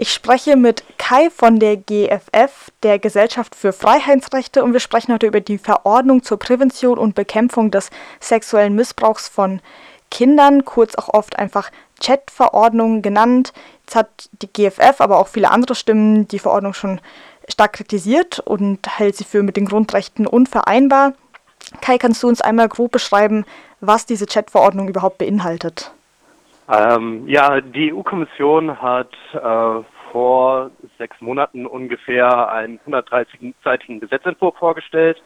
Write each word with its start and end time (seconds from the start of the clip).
Ich 0.00 0.12
spreche 0.12 0.54
mit 0.54 0.84
Kai 0.96 1.28
von 1.28 1.58
der 1.58 1.76
GFF, 1.76 2.70
der 2.84 3.00
Gesellschaft 3.00 3.56
für 3.56 3.72
Freiheitsrechte, 3.72 4.62
und 4.62 4.72
wir 4.72 4.78
sprechen 4.78 5.12
heute 5.12 5.26
über 5.26 5.40
die 5.40 5.58
Verordnung 5.58 6.22
zur 6.22 6.38
Prävention 6.38 6.98
und 6.98 7.16
Bekämpfung 7.16 7.72
des 7.72 7.90
sexuellen 8.20 8.76
Missbrauchs 8.76 9.26
von 9.26 9.60
Kindern, 10.12 10.64
kurz 10.64 10.94
auch 10.94 11.08
oft 11.08 11.36
einfach 11.36 11.72
Chat-Verordnung 11.98 13.02
genannt. 13.02 13.52
Jetzt 13.80 13.96
hat 13.96 14.30
die 14.40 14.46
GFF, 14.46 15.00
aber 15.00 15.18
auch 15.18 15.26
viele 15.26 15.50
andere 15.50 15.74
Stimmen 15.74 16.28
die 16.28 16.38
Verordnung 16.38 16.74
schon 16.74 17.00
stark 17.48 17.72
kritisiert 17.72 18.38
und 18.38 19.00
hält 19.00 19.16
sie 19.16 19.24
für 19.24 19.42
mit 19.42 19.56
den 19.56 19.66
Grundrechten 19.66 20.28
unvereinbar. 20.28 21.14
Kai, 21.80 21.98
kannst 21.98 22.22
du 22.22 22.28
uns 22.28 22.40
einmal 22.40 22.68
grob 22.68 22.92
beschreiben, 22.92 23.44
was 23.80 24.06
diese 24.06 24.26
Chat-Verordnung 24.26 24.86
überhaupt 24.86 25.18
beinhaltet? 25.18 25.90
Ähm, 26.70 27.26
ja, 27.26 27.60
die 27.60 27.94
EU-Kommission 27.94 28.80
hat 28.80 29.12
äh, 29.32 29.82
vor 30.12 30.70
sechs 30.98 31.20
Monaten 31.20 31.66
ungefähr 31.66 32.52
einen 32.52 32.78
130-seitigen 32.86 34.00
Gesetzentwurf 34.00 34.56
vorgestellt, 34.56 35.22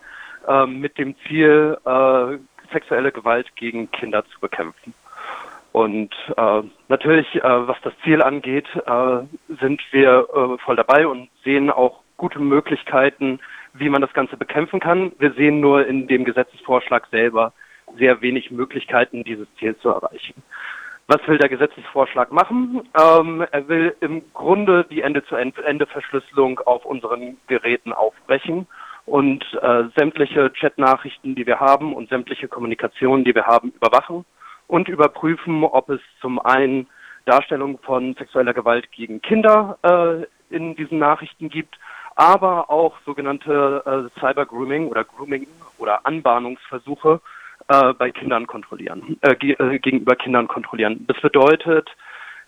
äh, 0.47 0.67
mit 0.67 0.99
dem 0.99 1.17
Ziel, 1.27 1.79
äh, 1.85 2.39
sexuelle 2.73 3.13
Gewalt 3.13 3.55
gegen 3.57 3.91
Kinder 3.91 4.25
zu 4.27 4.39
bekämpfen. 4.41 4.95
Und 5.73 6.15
äh, 6.37 6.63
natürlich, 6.89 7.35
äh, 7.35 7.43
was 7.43 7.79
das 7.83 7.95
Ziel 8.05 8.23
angeht, 8.23 8.69
äh, 8.87 9.55
sind 9.61 9.81
wir 9.91 10.29
äh, 10.35 10.59
voll 10.59 10.77
dabei 10.77 11.07
und 11.07 11.29
sehen 11.45 11.71
auch 11.71 12.01
gute 12.19 12.39
Möglichkeiten, 12.39 13.41
wie 13.73 13.89
man 13.89 14.03
das 14.03 14.13
Ganze 14.13 14.37
bekämpfen 14.37 14.81
kann. 14.81 15.13
Wir 15.19 15.33
sehen 15.33 15.61
nur 15.61 15.87
in 15.87 16.07
dem 16.07 16.25
Gesetzesvorschlag 16.25 17.07
selber 17.11 17.53
sehr 17.97 18.21
wenig 18.21 18.51
Möglichkeiten, 18.51 19.25
dieses 19.25 19.49
Ziel 19.59 19.77
zu 19.79 19.89
erreichen. 19.89 20.43
Was 21.15 21.29
will 21.29 21.37
der 21.37 21.51
Gesetzesvorschlag 21.51 22.33
machen? 22.33 22.89
Ähm, 22.99 23.45
er 23.51 23.69
will 23.69 23.95
im 24.01 24.23
Grunde 24.33 24.87
die 24.89 25.03
Ende-zu-Ende-Verschlüsselung 25.03 26.61
auf 26.61 26.87
unseren 26.87 27.37
Geräten 27.49 27.93
aufbrechen 27.93 28.67
und 29.05 29.45
äh, 29.61 29.85
sämtliche 29.95 30.49
Chatnachrichten, 30.49 31.35
die 31.35 31.47
wir 31.47 31.61
haben 31.61 31.93
und 31.93 32.09
sämtliche 32.09 32.49
Kommunikationen, 32.49 33.27
die 33.27 33.35
wir 33.35 33.45
haben, 33.45 33.75
überwachen 33.77 34.25
und 34.69 34.89
überprüfen, 34.89 35.65
ob 35.65 35.91
es 35.91 36.01
zum 36.23 36.39
einen 36.39 36.87
Darstellung 37.27 37.79
von 37.81 38.15
sexueller 38.15 38.55
Gewalt 38.55 38.91
gegen 38.91 39.21
Kinder 39.21 39.77
äh, 39.83 40.55
in 40.55 40.77
diesen 40.77 40.99
Nachrichten 40.99 41.51
gibt, 41.51 41.79
aber 42.17 42.71
auch 42.71 42.95
sogenannte 43.05 43.83
äh, 44.17 44.19
Cyber 44.19 44.47
Grooming 44.47 44.89
oder 44.89 45.05
Grooming 45.05 45.47
oder 45.77 46.07
Anbahnungsversuche 46.07 47.21
äh, 47.69 47.93
bei 47.95 48.11
Kindern 48.11 48.47
kontrollieren, 48.47 49.17
äh, 49.21 49.35
ge 49.35 49.57
äh, 49.59 49.79
gegenüber 49.79 50.17
Kindern 50.17 50.49
kontrollieren. 50.49 51.05
Das 51.07 51.21
bedeutet, 51.21 51.89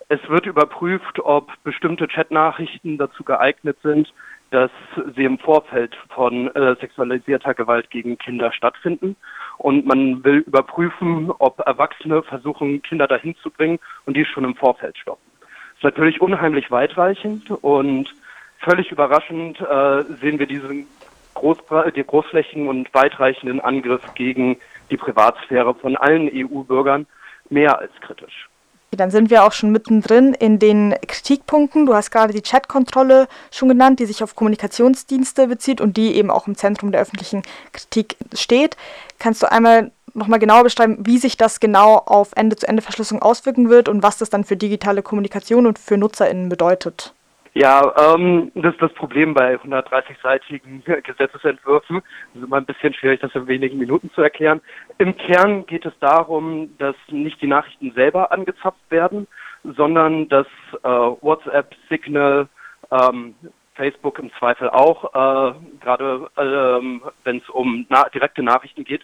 es 0.09 0.21
wird 0.29 0.47
überprüft, 0.47 1.21
ob 1.21 1.51
bestimmte 1.65 2.07
Chatnachrichten 2.09 2.99
dazu 2.99 3.25
geeignet 3.25 3.79
sind, 3.83 4.13
dass 4.51 4.71
sie 5.17 5.25
im 5.25 5.39
Vorfeld 5.39 5.97
von 6.11 6.55
äh, 6.55 6.77
sexualisierter 6.81 7.55
Gewalt 7.55 7.91
gegen 7.91 8.19
Kinder 8.19 8.53
stattfinden. 8.53 9.17
Und 9.59 9.87
man 9.87 10.23
will 10.25 10.39
überprüfen, 10.47 11.33
ob 11.39 11.61
Erwachsene 11.67 12.23
versuchen, 12.23 12.83
Kinder 12.83 13.07
dahin 13.07 13.35
zu 13.37 13.51
bringen 13.51 13.79
und 14.07 14.17
die 14.17 14.25
schon 14.25 14.45
im 14.45 14.55
Vorfeld 14.55 14.97
stoppen. 14.99 15.23
Das 15.41 15.79
ist 15.79 15.85
natürlich 15.85 16.21
unheimlich 16.21 16.71
weitreichend 16.71 17.51
und 17.51 18.15
völlig 18.59 18.93
überraschend 18.93 19.61
äh, 19.61 20.03
sehen 20.21 20.39
wir 20.39 20.47
diesen 20.47 20.87
Groß 21.35 21.59
großflächigen 21.67 22.69
und 22.69 22.95
weitreichenden 22.95 23.61
Angriff 23.61 24.03
gegen 24.15 24.57
die 24.91 24.97
Privatsphäre 24.97 25.75
von 25.75 25.97
allen 25.97 26.31
EU-Bürgern 26.33 27.07
mehr 27.51 27.79
als 27.79 27.93
kritisch. 28.01 28.49
Dann 28.91 29.11
sind 29.11 29.31
wir 29.31 29.45
auch 29.45 29.53
schon 29.53 29.71
mittendrin 29.71 30.35
in 30.35 30.59
den 30.59 30.95
Kritikpunkten. 31.07 31.87
Du 31.87 31.95
hast 31.95 32.11
gerade 32.11 32.33
die 32.33 32.43
Chatkontrolle 32.43 33.27
schon 33.51 33.69
genannt, 33.69 33.99
die 33.99 34.07
sich 34.07 34.23
auf 34.23 34.37
Kommunikationsdienste 34.37 35.49
bezieht 35.49 35.81
und 35.81 35.97
die 35.97 36.15
eben 36.15 36.31
auch 36.31 36.47
im 36.47 36.57
Zentrum 36.57 36.93
der 36.93 37.01
öffentlichen 37.01 37.43
Kritik 37.73 38.17
steht. 38.35 38.77
Kannst 39.19 39.43
du 39.43 39.51
einmal 39.51 39.91
nochmal 40.15 40.39
genauer 40.39 40.63
beschreiben, 40.63 40.99
wie 41.01 41.19
sich 41.19 41.37
das 41.37 41.59
genau 41.59 41.97
auf 41.97 42.31
Ende-zu-Ende-Verschlüsselung 42.37 43.23
auswirken 43.23 43.69
wird 43.69 43.89
und 43.89 44.03
was 44.03 44.19
das 44.19 44.31
dann 44.31 44.45
für 44.45 44.57
digitale 44.57 45.03
Kommunikation 45.03 45.67
und 45.67 45.79
für 45.79 45.97
NutzerInnen 45.97 46.49
bedeutet? 46.49 47.15
Ja, 47.57 47.95
ähm, 47.97 48.51
das 48.57 48.75
ist 48.75 48.83
das 48.83 48.93
Problem 48.95 49.33
bei 49.33 49.55
130-seitigen 49.55 50.83
Gesetzesentwürfen. 51.05 52.03
Es 52.33 52.41
ist 52.41 52.47
immer 52.47 52.57
ein 52.57 52.67
bisschen 52.67 52.93
schwierig, 52.95 53.21
das 53.21 53.35
in 53.37 53.47
wenigen 53.47 53.79
Minuten 53.79 54.11
zu 54.11 54.23
erklären. 54.23 54.61
Im 54.99 55.17
Kern 55.17 55.65
geht 55.65 55.87
es 55.87 55.93
darum, 56.01 56.77
dass 56.79 56.97
nicht 57.09 57.41
die 57.41 57.47
Nachrichten 57.47 57.93
selber 57.93 58.33
angezapft 58.33 58.91
werden, 58.91 59.29
sondern 59.63 60.29
dass 60.29 60.49
äh, 60.83 60.89
WhatsApp, 60.89 61.77
Signal, 61.89 62.49
ähm, 62.91 63.37
Facebook 63.77 64.19
im 64.19 64.33
Zweifel 64.39 64.69
auch, 64.71 65.05
äh, 65.15 65.55
gerade 65.81 66.29
ähm, 66.37 67.03
wenn 67.23 67.39
es 67.39 67.49
um 67.49 67.87
na 67.89 68.09
direkte 68.09 68.43
Nachrichten 68.43 68.83
geht, 68.83 69.03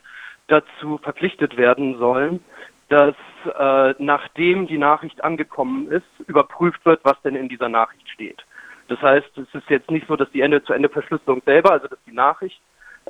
dazu 0.49 0.99
verpflichtet 0.99 1.57
werden 1.57 1.99
sollen, 1.99 2.43
dass 2.89 3.15
äh, 3.47 3.95
nachdem 3.99 4.67
die 4.67 4.79
Nachricht 4.79 5.23
angekommen 5.25 5.91
ist, 5.91 6.07
überprüft 6.27 6.85
wird, 6.85 7.01
was 7.05 7.21
denn 7.23 7.37
in 7.37 7.49
dieser 7.49 7.69
Nachricht 7.69 8.09
steht. 8.09 8.45
Das 8.89 9.01
heißt, 9.01 9.39
es 9.39 9.55
ist 9.55 9.71
jetzt 9.71 9.91
nicht 9.91 10.07
so, 10.09 10.17
dass 10.17 10.31
die 10.33 10.41
Ende-zu-Ende-Verschlüsselung 10.41 11.43
selber, 11.45 11.73
also 11.73 11.87
dass 11.87 11.99
die 12.07 12.13
Nachricht, 12.13 12.61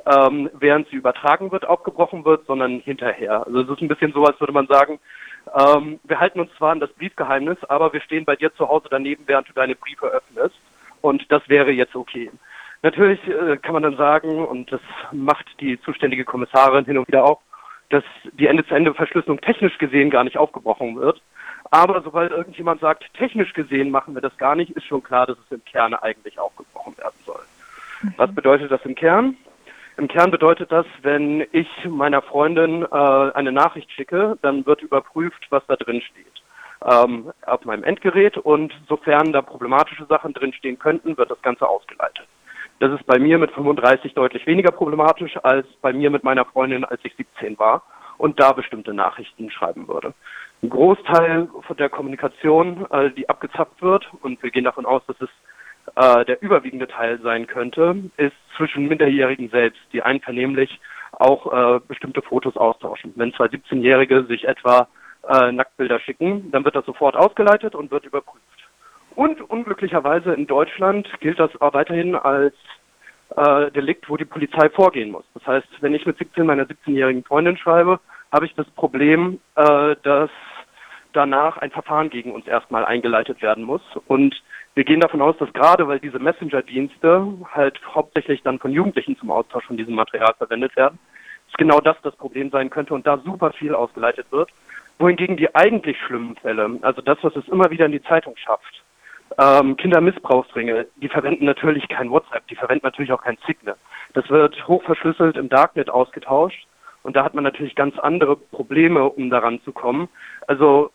ähm, 0.05 0.49
während 0.53 0.87
sie 0.89 0.95
übertragen 0.95 1.51
wird, 1.51 1.67
aufgebrochen 1.67 2.23
wird, 2.23 2.45
sondern 2.45 2.79
hinterher. 2.79 3.45
Also 3.45 3.61
es 3.61 3.69
ist 3.69 3.81
ein 3.81 3.87
bisschen 3.87 4.13
so, 4.13 4.23
als 4.23 4.39
würde 4.39 4.53
man 4.53 4.67
sagen, 4.67 4.99
ähm, 5.57 5.99
wir 6.03 6.19
halten 6.19 6.39
uns 6.39 6.53
zwar 6.57 6.71
an 6.71 6.79
das 6.79 6.93
Briefgeheimnis, 6.93 7.57
aber 7.65 7.91
wir 7.93 8.01
stehen 8.01 8.25
bei 8.25 8.35
dir 8.35 8.53
zu 8.53 8.67
Hause 8.67 8.87
daneben, 8.89 9.23
während 9.25 9.49
du 9.49 9.53
deine 9.53 9.75
Briefe 9.75 10.07
öffnest. 10.07 10.55
Und 11.01 11.31
das 11.31 11.41
wäre 11.49 11.71
jetzt 11.71 11.95
okay. 11.95 12.31
Natürlich 12.83 13.19
äh, 13.27 13.57
kann 13.57 13.73
man 13.73 13.83
dann 13.83 13.97
sagen, 13.97 14.45
und 14.45 14.71
das 14.71 14.81
macht 15.11 15.45
die 15.59 15.79
zuständige 15.81 16.25
Kommissarin 16.25 16.85
hin 16.85 16.97
und 16.97 17.07
wieder 17.07 17.23
auch, 17.23 17.41
dass 17.91 18.03
die 18.33 18.47
Ende-zu-Ende-Verschlüsselung 18.47 19.41
technisch 19.41 19.77
gesehen 19.77 20.09
gar 20.09 20.23
nicht 20.23 20.37
aufgebrochen 20.37 20.95
wird. 20.95 21.21
Aber 21.69 22.01
sobald 22.01 22.31
irgendjemand 22.31 22.81
sagt, 22.81 23.05
technisch 23.13 23.53
gesehen 23.53 23.91
machen 23.91 24.15
wir 24.15 24.21
das 24.21 24.35
gar 24.37 24.55
nicht, 24.55 24.71
ist 24.71 24.85
schon 24.85 25.03
klar, 25.03 25.27
dass 25.27 25.37
es 25.37 25.51
im 25.51 25.63
Kern 25.63 25.93
eigentlich 25.93 26.39
aufgebrochen 26.39 26.97
werden 26.97 27.15
soll. 27.25 27.41
Mhm. 28.01 28.13
Was 28.17 28.33
bedeutet 28.33 28.71
das 28.71 28.83
im 28.85 28.95
Kern? 28.95 29.37
Im 29.97 30.07
Kern 30.07 30.31
bedeutet 30.31 30.71
das, 30.71 30.85
wenn 31.01 31.45
ich 31.51 31.67
meiner 31.87 32.21
Freundin 32.21 32.83
äh, 32.83 32.95
eine 32.95 33.51
Nachricht 33.51 33.91
schicke, 33.91 34.37
dann 34.41 34.65
wird 34.65 34.81
überprüft, 34.81 35.45
was 35.49 35.65
da 35.67 35.75
drin 35.75 36.01
steht 36.01 36.41
ähm, 36.85 37.31
auf 37.45 37.63
meinem 37.65 37.83
Endgerät 37.83 38.37
und 38.37 38.73
sofern 38.87 39.31
da 39.31 39.41
problematische 39.41 40.05
Sachen 40.05 40.33
drinstehen 40.33 40.79
könnten, 40.79 41.17
wird 41.17 41.29
das 41.29 41.41
Ganze 41.41 41.67
ausgeleitet. 41.67 42.25
Das 42.81 42.91
ist 42.93 43.05
bei 43.05 43.19
mir 43.19 43.37
mit 43.37 43.51
35 43.51 44.15
deutlich 44.15 44.47
weniger 44.47 44.71
problematisch 44.71 45.37
als 45.43 45.67
bei 45.83 45.93
mir 45.93 46.09
mit 46.09 46.23
meiner 46.23 46.45
Freundin, 46.45 46.83
als 46.83 46.99
ich 47.03 47.15
17 47.15 47.59
war 47.59 47.83
und 48.17 48.39
da 48.39 48.53
bestimmte 48.53 48.91
Nachrichten 48.91 49.51
schreiben 49.51 49.87
würde. 49.87 50.15
Ein 50.63 50.71
Großteil 50.71 51.47
von 51.67 51.77
der 51.77 51.89
Kommunikation, 51.89 52.87
äh, 52.89 53.11
die 53.11 53.29
abgezapft 53.29 53.83
wird, 53.83 54.09
und 54.23 54.41
wir 54.41 54.49
gehen 54.49 54.63
davon 54.63 54.87
aus, 54.87 55.03
dass 55.05 55.15
es 55.21 55.29
äh, 55.95 56.25
der 56.25 56.41
überwiegende 56.41 56.87
Teil 56.87 57.19
sein 57.21 57.45
könnte, 57.45 57.97
ist 58.17 58.35
zwischen 58.57 58.87
Minderjährigen 58.87 59.49
selbst, 59.49 59.81
die 59.93 60.01
einvernehmlich 60.01 60.79
auch 61.11 61.53
äh, 61.53 61.79
bestimmte 61.87 62.23
Fotos 62.23 62.57
austauschen. 62.57 63.13
Wenn 63.15 63.31
zwei 63.33 63.45
17-Jährige 63.45 64.23
sich 64.23 64.47
etwa 64.47 64.87
Nacktbilder 65.23 65.99
schicken, 65.99 66.49
dann 66.49 66.65
wird 66.65 66.75
das 66.75 66.87
sofort 66.87 67.15
ausgeleitet 67.15 67.75
und 67.75 67.91
wird 67.91 68.05
überprüft. 68.05 68.60
Und 69.15 69.41
unglücklicherweise 69.49 70.33
in 70.33 70.47
Deutschland 70.47 71.07
gilt 71.19 71.39
das 71.39 71.49
auch 71.61 71.73
weiterhin 71.73 72.15
als 72.15 72.55
äh, 73.35 73.71
Delikt, 73.71 74.09
wo 74.09 74.17
die 74.17 74.25
Polizei 74.25 74.69
vorgehen 74.69 75.11
muss. 75.11 75.25
Das 75.33 75.45
heißt, 75.45 75.67
wenn 75.81 75.93
ich 75.93 76.05
mit 76.05 76.17
17 76.17 76.45
meiner 76.45 76.63
17-jährigen 76.63 77.23
Freundin 77.23 77.57
schreibe, 77.57 77.99
habe 78.31 78.45
ich 78.45 78.53
das 78.55 78.69
Problem, 78.71 79.39
äh, 79.55 79.95
dass 80.03 80.29
danach 81.13 81.57
ein 81.57 81.71
Verfahren 81.71 82.09
gegen 82.09 82.31
uns 82.31 82.47
erstmal 82.47 82.85
eingeleitet 82.85 83.41
werden 83.41 83.63
muss. 83.63 83.81
Und 84.07 84.41
wir 84.75 84.85
gehen 84.85 85.01
davon 85.01 85.21
aus, 85.21 85.35
dass 85.37 85.51
gerade 85.51 85.87
weil 85.87 85.99
diese 85.99 86.19
Messenger-Dienste 86.19 87.27
halt 87.53 87.79
hauptsächlich 87.93 88.41
dann 88.43 88.59
von 88.59 88.71
Jugendlichen 88.71 89.17
zum 89.17 89.31
Austausch 89.31 89.65
von 89.65 89.77
diesem 89.77 89.95
Material 89.95 90.33
verwendet 90.37 90.75
werden, 90.77 90.97
dass 91.47 91.57
genau 91.57 91.81
das 91.81 91.97
das 92.03 92.15
Problem 92.15 92.49
sein 92.49 92.69
könnte 92.69 92.93
und 92.93 93.05
da 93.05 93.17
super 93.17 93.51
viel 93.51 93.75
ausgeleitet 93.75 94.27
wird. 94.31 94.49
Wohingegen 94.99 95.35
die 95.35 95.53
eigentlich 95.53 95.97
schlimmen 95.99 96.35
Fälle, 96.37 96.79
also 96.81 97.01
das, 97.01 97.17
was 97.21 97.35
es 97.35 97.47
immer 97.49 97.69
wieder 97.71 97.85
in 97.85 97.91
die 97.91 98.03
Zeitung 98.03 98.37
schafft, 98.37 98.83
ähm, 99.37 99.77
Kindermissbrauchsringe, 99.77 100.87
die 100.97 101.09
verwenden 101.09 101.45
natürlich 101.45 101.87
kein 101.87 102.11
WhatsApp, 102.11 102.47
die 102.47 102.55
verwenden 102.55 102.85
natürlich 102.85 103.11
auch 103.11 103.23
kein 103.23 103.37
Signal. 103.45 103.75
Das 104.13 104.29
wird 104.29 104.67
hochverschlüsselt 104.67 105.37
im 105.37 105.49
Darknet 105.49 105.89
ausgetauscht 105.89 106.67
und 107.03 107.15
da 107.15 107.23
hat 107.23 107.33
man 107.33 107.43
natürlich 107.43 107.75
ganz 107.75 107.97
andere 107.99 108.35
Probleme, 108.35 109.09
um 109.09 109.29
daran 109.29 109.61
zu 109.63 109.71
kommen. 109.71 110.09
Also 110.47 110.91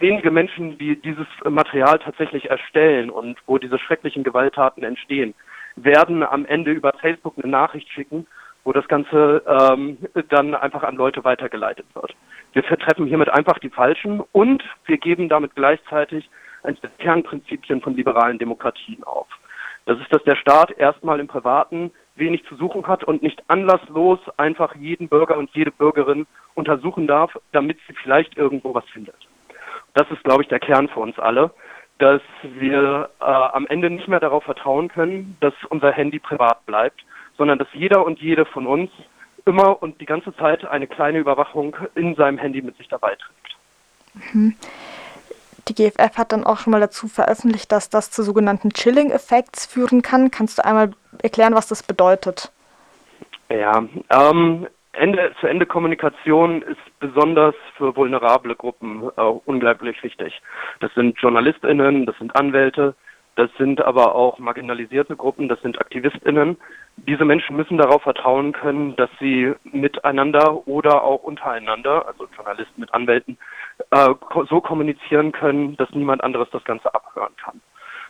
wenige 0.00 0.30
Menschen, 0.30 0.78
die 0.78 1.00
dieses 1.00 1.26
Material 1.44 1.98
tatsächlich 1.98 2.50
erstellen 2.50 3.10
und 3.10 3.38
wo 3.46 3.58
diese 3.58 3.78
schrecklichen 3.78 4.24
Gewalttaten 4.24 4.82
entstehen, 4.82 5.34
werden 5.76 6.22
am 6.22 6.46
Ende 6.46 6.70
über 6.72 6.92
Facebook 7.00 7.34
eine 7.36 7.50
Nachricht 7.50 7.88
schicken, 7.90 8.26
wo 8.64 8.72
das 8.72 8.88
Ganze 8.88 9.42
ähm, 9.46 9.98
dann 10.30 10.54
einfach 10.54 10.82
an 10.82 10.96
Leute 10.96 11.24
weitergeleitet 11.24 11.86
wird. 11.94 12.14
Wir 12.54 12.62
vertreffen 12.62 13.06
hiermit 13.06 13.28
einfach 13.28 13.58
die 13.58 13.68
Falschen 13.68 14.20
und 14.32 14.62
wir 14.86 14.96
geben 14.96 15.28
damit 15.28 15.54
gleichzeitig 15.54 16.30
eines 16.64 16.80
der 16.80 16.90
Kernprinzipien 16.98 17.80
von 17.80 17.94
liberalen 17.94 18.38
Demokratien 18.38 19.04
auf. 19.04 19.28
Das 19.86 19.98
ist, 19.98 20.12
dass 20.12 20.22
der 20.24 20.36
Staat 20.36 20.70
erstmal 20.72 21.20
im 21.20 21.26
Privaten 21.26 21.90
wenig 22.16 22.44
zu 22.46 22.56
suchen 22.56 22.86
hat 22.86 23.04
und 23.04 23.22
nicht 23.22 23.42
anlasslos 23.48 24.18
einfach 24.36 24.74
jeden 24.76 25.08
Bürger 25.08 25.36
und 25.36 25.50
jede 25.52 25.70
Bürgerin 25.70 26.26
untersuchen 26.54 27.06
darf, 27.06 27.36
damit 27.52 27.78
sie 27.86 27.94
vielleicht 27.94 28.36
irgendwo 28.36 28.74
was 28.74 28.84
findet. 28.86 29.16
Das 29.94 30.10
ist, 30.10 30.24
glaube 30.24 30.42
ich, 30.42 30.48
der 30.48 30.60
Kern 30.60 30.88
für 30.88 31.00
uns 31.00 31.18
alle, 31.18 31.50
dass 31.98 32.22
wir 32.42 33.10
äh, 33.20 33.24
am 33.24 33.66
Ende 33.66 33.90
nicht 33.90 34.08
mehr 34.08 34.20
darauf 34.20 34.44
vertrauen 34.44 34.88
können, 34.88 35.36
dass 35.40 35.54
unser 35.68 35.92
Handy 35.92 36.18
privat 36.18 36.64
bleibt, 36.66 37.04
sondern 37.36 37.58
dass 37.58 37.68
jeder 37.72 38.04
und 38.04 38.20
jede 38.20 38.44
von 38.44 38.66
uns 38.66 38.90
immer 39.44 39.82
und 39.82 40.00
die 40.00 40.06
ganze 40.06 40.34
Zeit 40.36 40.64
eine 40.64 40.86
kleine 40.86 41.18
Überwachung 41.18 41.76
in 41.94 42.14
seinem 42.14 42.38
Handy 42.38 42.62
mit 42.62 42.76
sich 42.76 42.88
dabei 42.88 43.16
trägt. 43.16 44.34
Mhm. 44.34 44.54
Die 45.68 45.74
GFF 45.74 46.18
hat 46.18 46.32
dann 46.32 46.44
auch 46.44 46.58
schon 46.58 46.72
mal 46.72 46.80
dazu 46.80 47.08
veröffentlicht, 47.08 47.72
dass 47.72 47.88
das 47.88 48.10
zu 48.10 48.22
sogenannten 48.22 48.70
Chilling-Effekts 48.70 49.66
führen 49.66 50.02
kann. 50.02 50.30
Kannst 50.30 50.58
du 50.58 50.64
einmal 50.64 50.90
erklären, 51.22 51.54
was 51.54 51.68
das 51.68 51.82
bedeutet? 51.82 52.52
Ja, 53.48 53.84
ähm, 54.10 54.66
Ende-zu-Ende-Kommunikation 54.92 56.62
ist 56.62 56.78
besonders 57.00 57.54
für 57.76 57.96
vulnerable 57.96 58.54
Gruppen 58.54 59.10
äh, 59.16 59.22
unglaublich 59.22 60.02
wichtig. 60.02 60.40
Das 60.80 60.92
sind 60.94 61.18
JournalistInnen, 61.20 62.06
das 62.06 62.16
sind 62.18 62.34
Anwälte, 62.36 62.94
das 63.36 63.50
sind 63.58 63.82
aber 63.82 64.14
auch 64.14 64.38
marginalisierte 64.38 65.16
Gruppen, 65.16 65.48
das 65.48 65.60
sind 65.62 65.80
AktivistInnen. 65.80 66.56
Diese 66.96 67.24
Menschen 67.24 67.56
müssen 67.56 67.78
darauf 67.78 68.02
vertrauen 68.02 68.52
können, 68.52 68.94
dass 68.96 69.10
sie 69.18 69.52
miteinander 69.64 70.66
oder 70.68 71.02
auch 71.02 71.24
untereinander, 71.24 72.06
also 72.06 72.28
Journalisten 72.36 72.80
mit 72.80 72.94
Anwälten, 72.94 73.36
äh, 73.90 74.14
so 74.48 74.60
kommunizieren 74.60 75.32
können, 75.32 75.76
dass 75.76 75.90
niemand 75.90 76.22
anderes 76.22 76.48
das 76.52 76.64
Ganze 76.64 76.94
abhören 76.94 77.34
kann. 77.42 77.60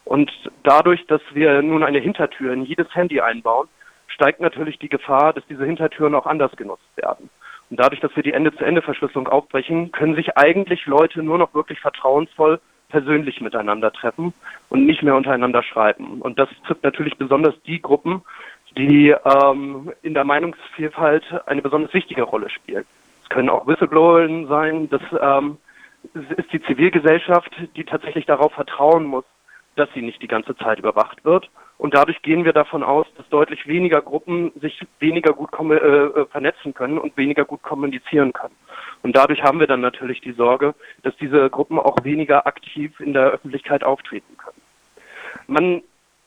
Und 0.05 0.31
dadurch, 0.63 1.07
dass 1.07 1.23
wir 1.33 1.63
nun 1.63 1.83
eine 1.83 1.99
Hintertür 1.99 2.53
in 2.53 2.65
jedes 2.65 2.95
Handy 2.95 3.21
einbauen, 3.23 3.69
steigt 4.09 4.41
natürlich 4.41 4.79
die 4.79 4.91
Gefahr, 4.91 5.33
dass 5.33 5.47
diese 5.47 5.65
Hintertüren 5.65 6.15
auch 6.15 6.27
anders 6.27 6.55
genutzt 6.57 6.97
werden. 6.97 7.31
Und 7.71 7.81
dadurch, 7.81 8.01
dass 8.01 8.15
wir 8.15 8.23
die 8.23 8.35
Ende-zu-Ende-Verschlüsselung 8.35 9.29
aufbrechen, 9.29 9.91
können 9.93 10.15
sich 10.15 10.37
eigentlich 10.37 10.85
Leute 10.85 11.23
nur 11.23 11.39
noch 11.39 11.55
wirklich 11.55 11.81
vertrauensvoll 11.81 12.61
persönlich 12.89 13.41
miteinander 13.41 13.93
treffen 13.93 14.33
und 14.69 14.87
nicht 14.87 15.03
mehr 15.03 15.17
untereinander 15.17 15.63
schreiben. 15.63 16.21
Und 16.21 16.39
das 16.39 16.49
trifft 16.67 16.83
natürlich 16.83 17.17
besonders 17.17 17.55
die 17.67 17.81
Gruppen, 17.81 18.23
die 18.77 19.11
ähm, 19.11 19.93
in 20.03 20.15
der 20.15 20.25
Meinungsvielfalt 20.25 21.25
eine 21.47 21.63
besonders 21.63 21.95
wichtige 21.95 22.23
Rolle 22.23 22.51
spielen. 22.51 22.85
Es 23.23 23.29
können 23.29 23.49
auch 23.49 23.67
Whistleblower 23.67 24.29
sein, 24.47 24.89
das 24.91 25.03
ähm, 25.21 25.59
ist 26.13 26.53
die 26.53 26.63
Zivilgesellschaft, 26.63 27.51
die 27.77 27.85
tatsächlich 27.85 28.27
darauf 28.27 28.53
vertrauen 28.53 29.05
muss, 29.05 29.25
dass 29.77 29.89
sie 29.95 30.03
nicht 30.03 30.21
die 30.23 30.29
ganze 30.29 30.57
Zeit 30.57 30.79
überwacht 30.79 31.25
wird. 31.25 31.49
Und 31.77 31.95
dadurch 31.95 32.23
gehen 32.23 32.45
wir 32.45 32.53
davon 32.53 32.83
aus, 32.83 33.07
dass 33.17 33.29
deutlich 33.29 33.67
weniger 33.67 34.01
Gruppen 34.01 34.53
sich 34.61 34.81
weniger 35.01 35.33
gut 35.33 35.51
äh, 35.59 35.75
äh, 35.75 36.27
vernetzen 36.27 36.73
können 36.73 36.99
und 36.99 37.17
weniger 37.17 37.45
gut 37.45 37.63
kommunizieren 37.63 38.33
können. 38.33 38.55
Und 39.03 39.17
dadurch 39.17 39.43
haben 39.43 39.61
wir 39.61 39.67
dann 39.67 39.81
natürlich 39.81 40.21
die 40.21 40.33
Sorge, 40.33 40.75
dass 41.03 41.17
diese 41.17 41.51
Gruppen 41.51 41.79
auch 41.79 41.97
weniger 42.05 42.47
aktiv 42.47 42.99
in 43.01 43.13
der 43.13 43.27
Öffentlichkeit 43.27 43.85
auftreten 43.85 44.37
können. 44.39 44.61
Man 45.47 45.83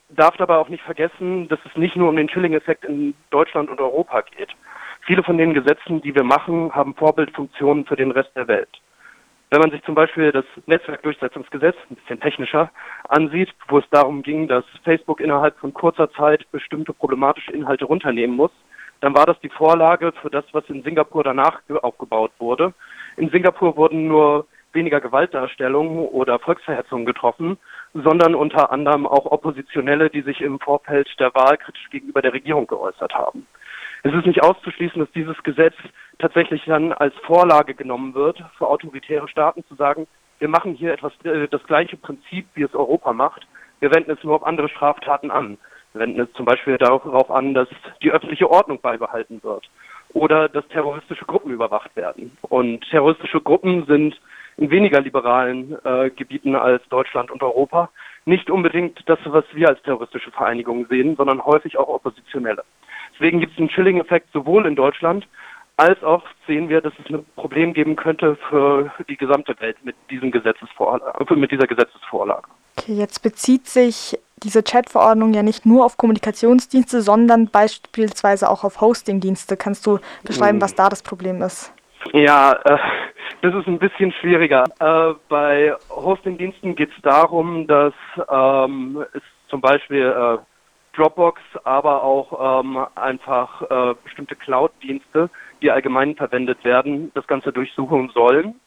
darf 0.09 0.37
dabei 0.37 0.57
auch 0.57 0.69
nicht 0.69 0.83
vergessen, 0.83 1.47
dass 1.47 1.59
es 1.65 1.75
nicht 1.75 1.95
nur 1.95 2.09
um 2.09 2.15
den 2.15 2.27
Chilling-Effekt 2.27 2.85
in 2.85 3.13
Deutschland 3.29 3.69
und 3.69 3.79
Europa 3.79 4.21
geht. 4.21 4.49
Viele 5.05 5.23
von 5.23 5.37
den 5.37 5.53
Gesetzen, 5.53 6.01
die 6.01 6.13
wir 6.13 6.23
machen, 6.23 6.73
haben 6.75 6.93
Vorbildfunktionen 6.93 7.85
für 7.85 7.95
den 7.95 8.11
Rest 8.11 8.31
der 8.35 8.47
Welt. 8.47 8.69
Wenn 9.49 9.61
man 9.61 9.71
sich 9.71 9.81
zum 9.83 9.95
Beispiel 9.95 10.33
das 10.33 10.43
Netzwerkdurchsetzungsgesetz, 10.65 11.75
ein 11.89 11.95
bisschen 11.95 12.19
technischer, 12.19 12.69
ansieht, 13.07 13.49
wo 13.69 13.77
es 13.79 13.89
darum 13.91 14.21
ging, 14.21 14.49
dass 14.49 14.65
Facebook 14.83 15.21
innerhalb 15.21 15.57
von 15.59 15.73
kurzer 15.73 16.11
Zeit 16.11 16.45
bestimmte 16.51 16.91
problematische 16.93 17.53
Inhalte 17.53 17.85
runternehmen 17.85 18.35
muss, 18.35 18.51
dann 18.99 19.15
war 19.15 19.25
das 19.25 19.39
die 19.39 19.49
Vorlage 19.49 20.11
für 20.21 20.29
das, 20.29 20.43
was 20.51 20.67
in 20.67 20.83
Singapur 20.83 21.23
danach 21.23 21.61
aufgebaut 21.81 22.31
wurde. 22.39 22.73
In 23.15 23.29
Singapur 23.29 23.77
wurden 23.77 24.07
nur 24.07 24.47
weniger 24.73 24.99
Gewaltdarstellungen 24.99 26.07
oder 26.07 26.39
Volksverhetzungen 26.39 27.05
getroffen, 27.05 27.57
sondern 27.93 28.35
unter 28.35 28.71
anderem 28.71 29.07
auch 29.07 29.25
Oppositionelle, 29.25 30.09
die 30.09 30.23
sich 30.23 30.41
im 30.41 30.59
Vorfeld 30.59 31.07
der 31.19 31.33
Wahl 31.33 31.57
kritisch 31.57 31.89
gegenüber 31.89 32.21
der 32.21 32.33
Regierung 32.33 32.67
geäußert 32.67 33.13
haben. 33.13 33.47
Es 34.03 34.13
ist 34.13 34.25
nicht 34.25 34.43
auszuschließen, 34.43 34.99
dass 34.99 35.11
dieses 35.11 35.41
Gesetz 35.43 35.75
tatsächlich 36.19 36.63
dann 36.65 36.93
als 36.93 37.13
Vorlage 37.25 37.75
genommen 37.75 38.13
wird 38.13 38.43
für 38.57 38.67
autoritäre 38.67 39.27
Staaten 39.27 39.63
zu 39.65 39.75
sagen, 39.75 40.07
wir 40.39 40.47
machen 40.47 40.73
hier 40.75 40.93
etwas 40.93 41.13
äh, 41.23 41.47
das 41.47 41.63
gleiche 41.63 41.97
Prinzip, 41.97 42.47
wie 42.53 42.63
es 42.63 42.75
Europa 42.75 43.13
macht. 43.13 43.47
Wir 43.79 43.93
wenden 43.93 44.11
es 44.11 44.23
nur 44.23 44.35
auf 44.35 44.45
andere 44.45 44.69
Straftaten 44.69 45.31
an. 45.31 45.57
Wir 45.93 46.01
wenden 46.01 46.19
es 46.19 46.31
zum 46.33 46.45
Beispiel 46.45 46.77
darauf 46.77 47.31
an, 47.31 47.53
dass 47.53 47.67
die 48.01 48.11
öffentliche 48.11 48.49
Ordnung 48.49 48.79
beibehalten 48.81 49.41
wird 49.43 49.69
oder 50.13 50.47
dass 50.49 50.67
terroristische 50.69 51.25
Gruppen 51.25 51.51
überwacht 51.51 51.95
werden. 51.95 52.37
Und 52.41 52.87
terroristische 52.89 53.41
Gruppen 53.41 53.85
sind 53.87 54.19
in 54.57 54.71
weniger 54.71 55.01
liberalen 55.01 55.77
äh, 55.83 56.09
Gebieten 56.09 56.55
als 56.55 56.87
Deutschland 56.89 57.29
und 57.31 57.43
Europa 57.43 57.89
nicht 58.25 58.49
unbedingt 58.49 59.01
das, 59.07 59.19
was 59.25 59.45
wir 59.53 59.69
als 59.69 59.81
terroristische 59.83 60.31
Vereinigungen 60.31 60.85
sehen, 60.87 61.15
sondern 61.15 61.45
häufig 61.45 61.77
auch 61.77 61.87
Oppositionelle. 61.87 62.63
Deswegen 63.17 63.39
gibt 63.39 63.53
es 63.53 63.59
einen 63.59 63.69
Chilling-Effekt 63.69 64.31
sowohl 64.31 64.65
in 64.65 64.75
Deutschland 64.75 65.27
als 65.77 66.03
auch 66.03 66.23
sehen 66.47 66.69
wir, 66.69 66.81
dass 66.81 66.93
es 66.97 67.13
ein 67.13 67.23
Problem 67.35 67.73
geben 67.73 67.95
könnte 67.95 68.35
für 68.49 68.91
die 69.07 69.15
gesamte 69.15 69.55
Welt 69.59 69.77
mit, 69.83 69.95
diesem 70.09 70.31
Gesetzesvorlage, 70.31 71.35
mit 71.35 71.51
dieser 71.51 71.67
Gesetzesvorlage. 71.67 72.47
Okay, 72.77 72.93
jetzt 72.93 73.21
bezieht 73.21 73.67
sich 73.67 74.17
diese 74.43 74.63
Chat-Verordnung 74.63 75.33
ja 75.33 75.43
nicht 75.43 75.65
nur 75.65 75.85
auf 75.85 75.97
Kommunikationsdienste, 75.97 77.01
sondern 77.01 77.49
beispielsweise 77.49 78.49
auch 78.49 78.63
auf 78.63 78.81
Hosting-Dienste. 78.81 79.55
Kannst 79.55 79.85
du 79.85 79.99
beschreiben, 80.23 80.61
was 80.61 80.75
da 80.75 80.89
das 80.89 81.03
Problem 81.03 81.41
ist? 81.41 81.73
Ja, 82.13 82.53
äh, 82.65 82.77
das 83.41 83.53
ist 83.53 83.67
ein 83.67 83.79
bisschen 83.79 84.11
schwieriger. 84.13 84.63
Äh, 84.79 85.13
bei 85.29 85.75
Hosting-Diensten 85.89 86.75
geht 86.75 86.89
es 86.89 87.01
darum, 87.03 87.67
dass 87.67 87.93
ähm, 88.31 89.03
es 89.13 89.21
zum 89.49 89.61
Beispiel 89.61 90.03
äh, 90.03 90.37
Dropbox, 90.97 91.41
aber 91.63 92.03
auch 92.03 92.61
ähm, 92.61 92.85
einfach 92.95 93.61
äh, 93.61 93.95
bestimmte 94.03 94.35
Cloud-Dienste, 94.35 95.29
die 95.61 95.71
allgemein 95.71 96.15
verwendet 96.15 96.63
werden, 96.63 97.11
das 97.13 97.27
Ganze 97.27 97.51
durchsuchen 97.51 98.09
sollen. 98.09 98.59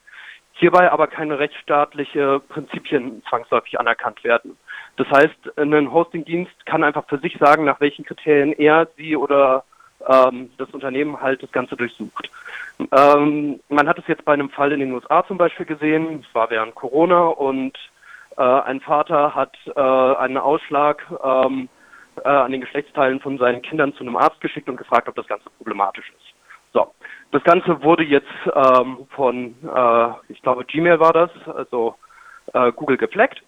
Hierbei 0.53 0.91
aber 0.93 1.07
keine 1.07 1.39
rechtsstaatliche 1.39 2.41
Prinzipien 2.49 3.23
zwangsläufig 3.29 3.81
anerkannt 3.81 4.23
werden. 4.25 4.57
Das 4.97 5.09
heißt, 5.09 5.59
ein 5.59 5.93
Hosting-Dienst 5.93 6.67
kann 6.67 6.85
einfach 6.85 7.07
für 7.09 7.19
sich 7.19 7.37
sagen, 7.39 7.65
nach 7.65 7.81
welchen 7.81 8.05
Kriterien 8.05 8.53
er, 8.53 8.89
sie 8.97 9.17
oder 9.17 9.65
ähm, 10.07 10.51
das 10.59 10.71
Unternehmen 10.71 11.21
halt 11.21 11.43
das 11.43 11.53
Ganze 11.53 11.77
durchsucht. 11.77 12.31
Ähm, 12.93 13.61
man 13.69 13.89
hat 13.89 13.99
es 13.99 14.07
jetzt 14.07 14.25
bei 14.25 14.33
einem 14.33 14.51
Fall 14.51 14.73
in 14.73 14.81
den 14.81 14.93
USA 14.93 15.25
zum 15.27 15.39
Beispiel 15.39 15.67
gesehen, 15.67 16.25
es 16.27 16.35
war 16.35 16.51
während 16.51 16.75
Corona 16.75 17.27
und 17.27 17.77
äh, 18.37 18.43
ein 18.43 18.81
Vater 18.81 19.35
hat 19.35 19.57
äh, 19.75 19.81
einen 19.81 20.39
Ausschlag 20.39 21.07
ähm, 21.23 21.69
äh, 22.25 22.29
an 22.29 22.53
den 22.53 22.61
Geschlechtsteilen 22.61 23.21
von 23.21 23.39
seinen 23.39 23.63
Kindern 23.63 23.95
zu 23.95 24.05
einem 24.05 24.17
Arzt 24.17 24.41
geschickt 24.41 24.69
und 24.69 24.77
gefragt, 24.77 25.09
ob 25.09 25.15
das 25.15 25.27
Ganze 25.27 25.49
problematisch 25.59 26.09
ist. 26.11 26.35
So, 26.73 26.93
das 27.33 27.43
Ganze 27.45 27.83
wurde 27.83 28.05
jetzt 28.05 28.29
ähm, 28.55 29.07
von, 29.11 29.55
äh, 29.65 30.33
ich 30.33 30.41
glaube, 30.43 30.65
Gmail 30.65 31.01
war 31.01 31.13
das, 31.13 31.31
also 31.55 31.97
äh, 32.53 32.71
Google 32.73 32.97
gefleckt 32.97 33.43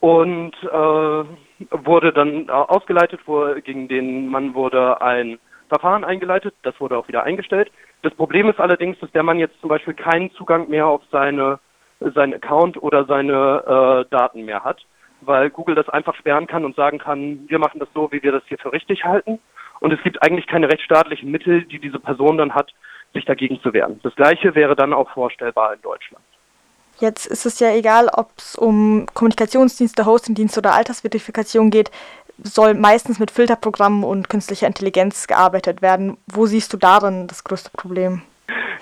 und 0.00 0.52
äh, 0.62 1.24
wurde 1.70 2.12
dann 2.12 2.50
ausgeleitet, 2.50 3.20
wo, 3.26 3.54
gegen 3.62 3.88
den 3.88 4.28
Mann 4.28 4.54
wurde 4.54 5.00
ein 5.00 5.38
Verfahren 5.68 6.04
eingeleitet, 6.04 6.54
das 6.62 6.78
wurde 6.80 6.96
auch 6.96 7.08
wieder 7.08 7.24
eingestellt. 7.24 7.70
Das 8.02 8.14
Problem 8.14 8.48
ist 8.48 8.60
allerdings, 8.60 8.98
dass 9.00 9.10
der 9.12 9.22
Mann 9.22 9.38
jetzt 9.38 9.60
zum 9.60 9.68
Beispiel 9.68 9.94
keinen 9.94 10.30
Zugang 10.32 10.68
mehr 10.68 10.86
auf 10.86 11.02
seine, 11.10 11.58
seinen 12.00 12.34
Account 12.34 12.80
oder 12.82 13.04
seine 13.06 14.06
äh, 14.06 14.10
Daten 14.10 14.44
mehr 14.44 14.62
hat 14.62 14.84
weil 15.20 15.50
Google 15.50 15.74
das 15.74 15.88
einfach 15.88 16.14
sperren 16.14 16.46
kann 16.46 16.64
und 16.64 16.76
sagen 16.76 16.98
kann, 16.98 17.48
wir 17.48 17.58
machen 17.58 17.80
das 17.80 17.88
so, 17.94 18.10
wie 18.12 18.22
wir 18.22 18.32
das 18.32 18.42
hier 18.46 18.58
für 18.58 18.72
richtig 18.72 19.04
halten. 19.04 19.38
Und 19.80 19.92
es 19.92 20.02
gibt 20.02 20.22
eigentlich 20.22 20.46
keine 20.46 20.68
rechtsstaatlichen 20.68 21.30
Mittel, 21.30 21.62
die 21.64 21.78
diese 21.78 22.00
Person 22.00 22.38
dann 22.38 22.54
hat, 22.54 22.72
sich 23.14 23.24
dagegen 23.24 23.60
zu 23.62 23.72
wehren. 23.72 24.00
Das 24.02 24.14
Gleiche 24.16 24.54
wäre 24.54 24.76
dann 24.76 24.92
auch 24.92 25.10
vorstellbar 25.10 25.74
in 25.74 25.82
Deutschland. 25.82 26.24
Jetzt 26.98 27.26
ist 27.26 27.46
es 27.46 27.60
ja 27.60 27.72
egal, 27.72 28.08
ob 28.12 28.32
es 28.38 28.56
um 28.56 29.06
Kommunikationsdienste, 29.14 30.04
Hostingdienste 30.04 30.60
oder 30.60 30.74
Altersverifikation 30.74 31.70
geht, 31.70 31.92
soll 32.42 32.74
meistens 32.74 33.18
mit 33.18 33.30
Filterprogrammen 33.30 34.04
und 34.04 34.28
künstlicher 34.28 34.66
Intelligenz 34.66 35.26
gearbeitet 35.26 35.80
werden. 35.80 36.18
Wo 36.26 36.46
siehst 36.46 36.72
du 36.72 36.76
darin 36.76 37.26
das 37.28 37.44
größte 37.44 37.70
Problem? 37.70 38.22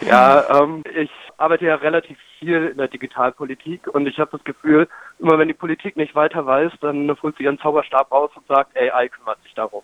Ja, 0.00 0.62
ähm, 0.62 0.83
ich 0.95 1.11
arbeite 1.38 1.66
ja 1.66 1.75
relativ 1.76 2.19
viel 2.38 2.69
in 2.69 2.78
der 2.78 2.88
Digitalpolitik 2.88 3.87
und 3.88 4.07
ich 4.07 4.19
habe 4.19 4.31
das 4.33 4.45
Gefühl, 4.45 4.88
immer 5.19 5.38
wenn 5.38 5.49
die 5.49 5.55
Politik 5.55 5.97
nicht 5.97 6.14
weiter 6.14 6.47
weiß, 6.47 6.73
dann 6.81 7.14
holt 7.23 7.37
sie 7.37 7.45
ihren 7.45 7.59
Zauberstab 7.59 8.11
raus 8.11 8.31
und 8.35 8.47
sagt, 8.47 8.76
AI 8.76 9.09
kümmert 9.09 9.43
sich 9.43 9.55
darum. 9.55 9.83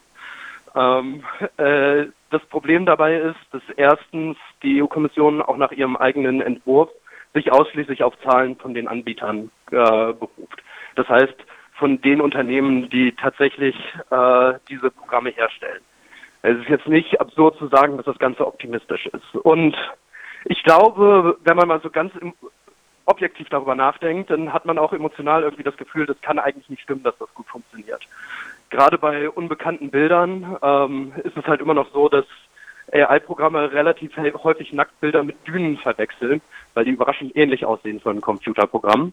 Ähm, 0.74 1.22
äh, 1.58 2.06
das 2.30 2.44
Problem 2.46 2.86
dabei 2.86 3.16
ist, 3.16 3.40
dass 3.50 3.62
erstens 3.76 4.36
die 4.62 4.82
EU-Kommission 4.82 5.42
auch 5.42 5.56
nach 5.56 5.72
ihrem 5.72 5.96
eigenen 5.96 6.40
Entwurf 6.40 6.90
sich 7.34 7.52
ausschließlich 7.52 8.02
auf 8.02 8.18
Zahlen 8.20 8.56
von 8.56 8.74
den 8.74 8.88
Anbietern 8.88 9.50
äh, 9.70 9.74
beruft. 9.74 10.62
Das 10.96 11.08
heißt, 11.08 11.34
von 11.74 12.00
den 12.00 12.20
Unternehmen, 12.20 12.88
die 12.90 13.12
tatsächlich 13.12 13.74
äh, 14.10 14.54
diese 14.68 14.90
Programme 14.90 15.30
herstellen. 15.30 15.82
Es 16.42 16.56
ist 16.58 16.68
jetzt 16.68 16.88
nicht 16.88 17.20
absurd 17.20 17.56
zu 17.58 17.68
sagen, 17.68 17.96
dass 17.96 18.06
das 18.06 18.18
Ganze 18.18 18.46
optimistisch 18.46 19.06
ist. 19.06 19.34
Und 19.42 19.76
ich 20.44 20.62
glaube, 20.62 21.38
wenn 21.44 21.56
man 21.56 21.68
mal 21.68 21.80
so 21.80 21.90
ganz 21.90 22.12
objektiv 23.04 23.48
darüber 23.48 23.74
nachdenkt, 23.74 24.30
dann 24.30 24.52
hat 24.52 24.64
man 24.64 24.78
auch 24.78 24.92
emotional 24.92 25.42
irgendwie 25.42 25.64
das 25.64 25.76
Gefühl, 25.76 26.06
das 26.06 26.20
kann 26.20 26.38
eigentlich 26.38 26.68
nicht 26.68 26.82
stimmen, 26.82 27.02
dass 27.02 27.18
das 27.18 27.32
gut 27.34 27.46
funktioniert. 27.46 28.02
Gerade 28.70 28.96
bei 28.98 29.28
unbekannten 29.28 29.90
Bildern 29.90 30.56
ähm, 30.62 31.12
ist 31.24 31.36
es 31.36 31.44
halt 31.46 31.60
immer 31.60 31.74
noch 31.74 31.92
so, 31.92 32.08
dass 32.08 32.24
AI-Programme 32.92 33.72
relativ 33.72 34.16
häufig 34.16 34.72
Nacktbilder 34.72 35.22
mit 35.22 35.46
Dünen 35.46 35.76
verwechseln, 35.78 36.40
weil 36.74 36.84
die 36.84 36.90
überraschend 36.90 37.36
ähnlich 37.36 37.64
aussehen 37.64 38.00
von 38.00 38.20
Computerprogrammen. 38.20 39.12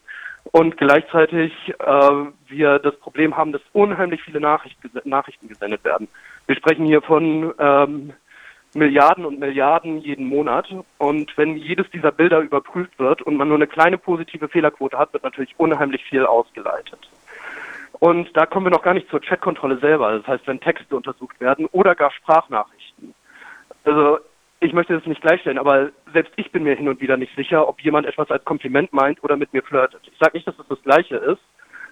Und 0.51 0.77
gleichzeitig 0.77 1.53
äh, 1.79 2.11
wir 2.47 2.79
das 2.79 2.95
Problem 2.99 3.37
haben, 3.37 3.51
dass 3.51 3.61
unheimlich 3.73 4.21
viele 4.23 4.39
Nachrichten, 4.39 4.89
Nachrichten 5.03 5.47
gesendet 5.47 5.83
werden. 5.83 6.07
Wir 6.47 6.55
sprechen 6.55 6.85
hier 6.85 7.01
von 7.01 7.53
ähm, 7.59 8.13
Milliarden 8.73 9.25
und 9.25 9.39
Milliarden 9.39 9.99
jeden 9.99 10.27
Monat. 10.27 10.67
Und 10.97 11.37
wenn 11.37 11.57
jedes 11.57 11.89
dieser 11.91 12.11
Bilder 12.11 12.39
überprüft 12.39 12.97
wird 12.99 13.21
und 13.21 13.35
man 13.35 13.47
nur 13.47 13.57
eine 13.57 13.67
kleine 13.67 13.97
positive 13.97 14.47
Fehlerquote 14.47 14.97
hat, 14.97 15.13
wird 15.13 15.23
natürlich 15.23 15.53
unheimlich 15.57 16.03
viel 16.03 16.25
ausgeleitet. 16.25 17.09
Und 17.93 18.35
da 18.37 18.45
kommen 18.45 18.67
wir 18.67 18.71
noch 18.71 18.83
gar 18.83 18.93
nicht 18.93 19.09
zur 19.09 19.19
Chatkontrolle 19.19 19.77
selber. 19.79 20.17
Das 20.17 20.27
heißt, 20.27 20.47
wenn 20.47 20.59
Texte 20.59 20.95
untersucht 20.95 21.39
werden 21.41 21.65
oder 21.71 21.95
gar 21.95 22.11
Sprachnachrichten. 22.11 23.13
Also 23.83 24.19
ich 24.61 24.73
möchte 24.73 24.93
das 24.93 25.05
nicht 25.05 25.21
gleichstellen, 25.21 25.57
aber 25.57 25.89
selbst 26.13 26.33
ich 26.35 26.51
bin 26.51 26.63
mir 26.63 26.75
hin 26.75 26.87
und 26.87 27.01
wieder 27.01 27.17
nicht 27.17 27.35
sicher, 27.35 27.67
ob 27.67 27.81
jemand 27.81 28.05
etwas 28.05 28.29
als 28.29 28.43
Kompliment 28.45 28.93
meint 28.93 29.23
oder 29.23 29.37
mit 29.37 29.53
mir 29.53 29.63
flirtet. 29.63 30.01
Ich 30.11 30.17
sage 30.17 30.37
nicht, 30.37 30.47
dass 30.47 30.59
es 30.59 30.67
das 30.67 30.81
Gleiche 30.83 31.15
ist, 31.15 31.41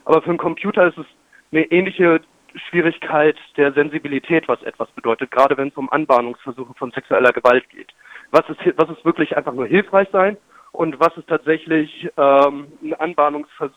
aber 0.05 0.21
für 0.21 0.29
einen 0.29 0.37
Computer 0.37 0.87
ist 0.87 0.97
es 0.97 1.05
eine 1.51 1.63
ähnliche 1.71 2.21
Schwierigkeit 2.55 3.37
der 3.55 3.73
Sensibilität, 3.73 4.47
was 4.47 4.61
etwas 4.63 4.89
bedeutet, 4.91 5.31
gerade 5.31 5.57
wenn 5.57 5.69
es 5.69 5.77
um 5.77 5.91
Anbahnungsversuche 5.91 6.73
von 6.75 6.91
sexueller 6.91 7.31
Gewalt 7.31 7.69
geht. 7.69 7.93
Was 8.31 8.47
ist, 8.49 8.59
was 8.77 8.89
ist 8.89 9.05
wirklich 9.05 9.37
einfach 9.37 9.53
nur 9.53 9.67
hilfreich 9.67 10.09
sein 10.11 10.37
und 10.71 10.99
was 10.99 11.15
ist 11.17 11.27
tatsächlich 11.27 12.09
ähm, 12.17 12.67
ein 12.83 12.93
Anbahnungsversuch, 12.93 13.75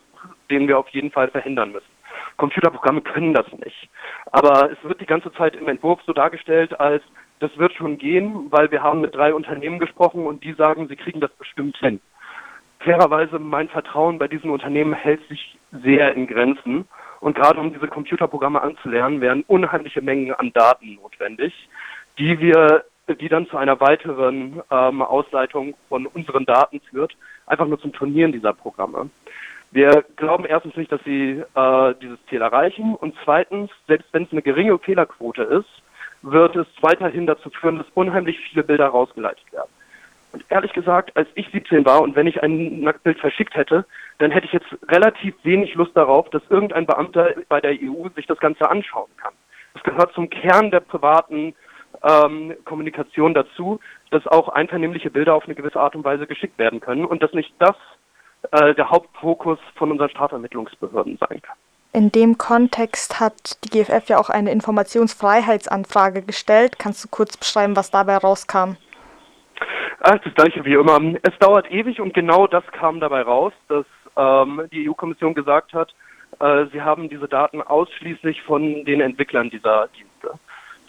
den 0.49 0.67
wir 0.67 0.77
auf 0.77 0.89
jeden 0.89 1.11
Fall 1.11 1.29
verhindern 1.29 1.71
müssen. 1.71 1.85
Computerprogramme 2.37 3.01
können 3.01 3.33
das 3.33 3.45
nicht. 3.63 3.89
Aber 4.31 4.71
es 4.71 4.77
wird 4.83 5.01
die 5.01 5.05
ganze 5.05 5.31
Zeit 5.33 5.55
im 5.55 5.67
Entwurf 5.67 6.01
so 6.05 6.13
dargestellt, 6.13 6.79
als 6.79 7.03
das 7.39 7.55
wird 7.57 7.73
schon 7.73 7.97
gehen, 7.97 8.51
weil 8.51 8.69
wir 8.71 8.83
haben 8.83 9.01
mit 9.01 9.15
drei 9.15 9.33
Unternehmen 9.33 9.79
gesprochen 9.79 10.25
und 10.25 10.43
die 10.43 10.53
sagen, 10.53 10.87
sie 10.87 10.95
kriegen 10.95 11.21
das 11.21 11.31
bestimmt 11.31 11.77
hin. 11.77 11.99
Fairerweise, 12.79 13.39
mein 13.39 13.69
Vertrauen 13.69 14.17
bei 14.17 14.27
diesen 14.27 14.49
Unternehmen 14.49 14.93
hält 14.93 15.27
sich 15.27 15.57
sehr 15.71 16.15
in 16.15 16.27
Grenzen. 16.27 16.87
Und 17.21 17.35
gerade 17.35 17.59
um 17.59 17.71
diese 17.71 17.87
Computerprogramme 17.87 18.61
anzulernen, 18.61 19.21
werden 19.21 19.45
unheimliche 19.47 20.01
Mengen 20.01 20.33
an 20.33 20.51
Daten 20.53 20.95
notwendig, 20.95 21.53
die 22.17 22.39
wir, 22.39 22.83
die 23.07 23.29
dann 23.29 23.47
zu 23.47 23.57
einer 23.57 23.79
weiteren 23.79 24.61
ähm, 24.71 25.01
Ausleitung 25.01 25.75
von 25.87 26.07
unseren 26.07 26.45
Daten 26.45 26.81
führt, 26.81 27.15
einfach 27.45 27.67
nur 27.67 27.79
zum 27.79 27.93
Turnieren 27.93 28.31
dieser 28.31 28.53
Programme. 28.53 29.09
Wir 29.71 30.03
glauben 30.17 30.45
erstens 30.45 30.75
nicht, 30.75 30.91
dass 30.91 31.01
sie 31.05 31.43
äh, 31.55 31.93
dieses 32.01 32.17
Ziel 32.27 32.41
erreichen 32.41 32.95
und 32.95 33.15
zweitens, 33.23 33.69
selbst 33.87 34.09
wenn 34.11 34.23
es 34.23 34.31
eine 34.31 34.41
geringe 34.41 34.77
Fehlerquote 34.79 35.43
ist, 35.43 35.69
wird 36.23 36.55
es 36.55 36.67
weiterhin 36.81 37.25
dazu 37.25 37.49
führen, 37.49 37.77
dass 37.77 37.87
unheimlich 37.93 38.39
viele 38.39 38.63
Bilder 38.63 38.87
rausgeleitet 38.87 39.51
werden. 39.53 39.69
Und 40.33 40.45
ehrlich 40.49 40.73
gesagt, 40.73 41.15
als 41.15 41.27
ich 41.35 41.47
17 41.51 41.85
war 41.85 42.01
und 42.01 42.15
wenn 42.15 42.27
ich 42.27 42.41
ein 42.41 42.81
Nacktbild 42.81 43.19
verschickt 43.19 43.55
hätte, 43.55 43.85
dann 44.19 44.31
hätte 44.31 44.45
ich 44.45 44.53
jetzt 44.53 44.67
relativ 44.87 45.35
wenig 45.43 45.73
Lust 45.75 45.95
darauf, 45.95 46.29
dass 46.29 46.41
irgendein 46.49 46.85
Beamter 46.85 47.33
bei 47.49 47.59
der 47.59 47.71
EU 47.71 48.07
sich 48.15 48.27
das 48.27 48.39
Ganze 48.39 48.69
anschauen 48.69 49.09
kann. 49.17 49.33
Das 49.73 49.83
gehört 49.83 50.13
zum 50.13 50.29
Kern 50.29 50.71
der 50.71 50.79
privaten 50.79 51.53
ähm, 52.03 52.53
Kommunikation 52.65 53.33
dazu, 53.33 53.79
dass 54.09 54.25
auch 54.27 54.49
einvernehmliche 54.49 55.09
Bilder 55.09 55.35
auf 55.35 55.45
eine 55.45 55.55
gewisse 55.55 55.79
Art 55.79 55.95
und 55.95 56.03
Weise 56.03 56.27
geschickt 56.27 56.57
werden 56.57 56.79
können 56.79 57.05
und 57.05 57.23
dass 57.23 57.33
nicht 57.33 57.53
das 57.59 57.75
äh, 58.51 58.73
der 58.73 58.89
Hauptfokus 58.89 59.59
von 59.75 59.91
unseren 59.91 60.09
Strafvermittlungsbehörden 60.09 61.17
sein 61.17 61.41
kann. 61.41 61.57
In 61.93 62.11
dem 62.11 62.37
Kontext 62.37 63.19
hat 63.19 63.63
die 63.65 63.69
GFF 63.69 64.07
ja 64.07 64.17
auch 64.17 64.29
eine 64.29 64.51
Informationsfreiheitsanfrage 64.51 66.21
gestellt. 66.21 66.79
Kannst 66.79 67.03
du 67.03 67.09
kurz 67.09 67.35
beschreiben, 67.35 67.75
was 67.75 67.91
dabei 67.91 68.17
rauskam? 68.17 68.77
Ach, 70.03 70.17
das 70.17 70.33
gleiche 70.33 70.65
wie 70.65 70.73
immer. 70.73 70.99
Es 71.21 71.37
dauert 71.37 71.71
ewig 71.71 72.01
und 72.01 72.15
genau 72.15 72.47
das 72.47 72.63
kam 72.71 72.99
dabei 72.99 73.21
raus, 73.21 73.53
dass 73.67 73.85
ähm, 74.17 74.63
die 74.71 74.89
EU-Kommission 74.89 75.35
gesagt 75.35 75.73
hat, 75.73 75.93
äh, 76.39 76.65
sie 76.71 76.81
haben 76.81 77.07
diese 77.07 77.27
Daten 77.27 77.61
ausschließlich 77.61 78.41
von 78.41 78.83
den 78.85 78.99
Entwicklern 78.99 79.51
dieser 79.51 79.89
Dienste. 79.89 80.39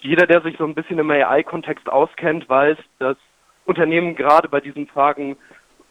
Jeder, 0.00 0.26
der 0.26 0.40
sich 0.40 0.57
so 0.57 0.64
ein 0.64 0.75
bisschen 0.75 0.99
im 0.99 1.11
AI-Kontext 1.11 1.90
auskennt, 1.90 2.49
weiß, 2.49 2.78
dass 2.99 3.19
Unternehmen 3.66 4.16
gerade 4.16 4.49
bei 4.49 4.61
diesen 4.61 4.87
Fragen 4.87 5.37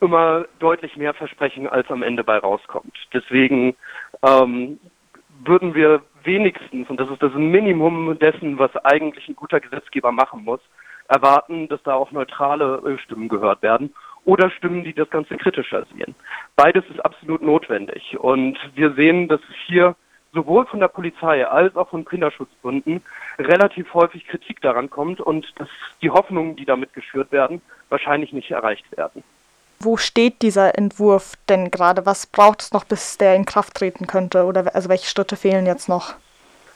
immer 0.02 0.46
deutlich 0.58 0.98
mehr 0.98 1.14
versprechen, 1.14 1.68
als 1.68 1.92
am 1.92 2.02
Ende 2.02 2.24
bei 2.24 2.40
rauskommt. 2.40 2.98
Deswegen 3.14 3.76
ähm, 4.24 4.80
würden 5.46 5.76
wir 5.76 6.02
wenigstens, 6.24 6.90
und 6.90 7.00
das 7.00 7.10
ist 7.12 7.22
das 7.22 7.34
Minimum 7.36 8.18
dessen, 8.18 8.58
was 8.58 8.76
eigentlich 8.78 9.30
ein 9.30 9.36
guter 9.36 9.60
Gesetzgeber 9.60 10.12
machen 10.12 10.44
muss, 10.44 10.60
erwarten, 11.12 11.68
dass 11.68 11.84
da 11.84 11.94
auch 11.94 12.12
neutrale 12.12 12.82
äh, 12.86 12.98
Stimmen 12.98 13.28
gehört 13.30 13.62
werden 13.62 13.94
oder 14.24 14.50
Stimmen, 14.50 14.84
die 14.84 14.94
das 14.94 15.10
Ganze 15.10 15.38
kritischer 15.38 15.86
sehen. 15.94 16.16
Beides 16.56 16.84
ist 16.90 17.04
absolut 17.04 17.42
notwendig. 17.42 18.18
Und 18.18 18.58
wir 18.76 18.94
sehen, 18.94 19.28
dass 19.28 19.42
hier 19.66 19.96
sowohl 20.34 20.66
von 20.66 20.80
der 20.80 20.88
Polizei 20.88 21.46
als 21.46 21.76
auch 21.76 21.90
von 21.90 22.06
Kinderschutzbunden 22.06 23.02
relativ 23.38 23.94
häufig 23.94 24.26
Kritik 24.28 24.62
daran 24.62 24.90
kommt 24.90 25.20
und 25.20 25.52
dass 25.58 25.68
die 26.02 26.10
Hoffnungen, 26.10 26.56
die 26.56 26.66
damit 26.66 26.94
geschürt 26.94 27.32
werden, 27.32 27.62
wahrscheinlich 27.90 28.32
nicht 28.32 28.52
erreicht 28.52 28.86
werden. 28.96 29.24
Wo 29.80 29.98
steht 29.98 30.42
dieser 30.44 30.78
Entwurf 30.78 31.34
denn 31.50 31.72
gerade? 31.72 32.06
Was 32.06 32.28
braucht 32.28 32.62
es 32.62 32.72
noch, 32.72 32.86
bis 32.86 33.18
der 33.18 33.36
in 33.36 33.46
Kraft 33.46 33.74
treten 33.74 34.08
könnte? 34.08 34.46
Oder 34.46 34.74
also 34.76 34.88
welche 34.88 35.10
Schritte 35.10 35.36
fehlen 35.36 35.66
jetzt 35.66 35.90
noch? 35.90 36.14